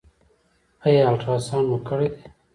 [0.85, 2.23] ایا الټراساونډ مو کړی دی؟